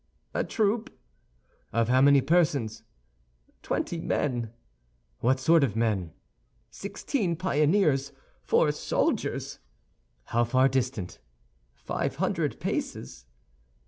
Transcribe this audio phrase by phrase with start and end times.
[0.33, 0.89] "A troop."
[1.71, 2.81] "Of how many persons?"
[3.61, 4.51] "Twenty men."
[5.19, 6.09] "What sort of men?"
[6.71, 8.11] "Sixteen pioneers,
[8.41, 9.59] four soldiers."
[10.33, 11.19] "How far distant?"
[11.75, 13.27] "Five hundred paces."